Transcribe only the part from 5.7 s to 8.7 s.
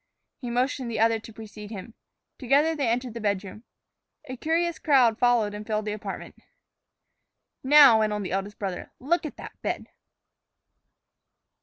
the apartment. "Now," went on the eldest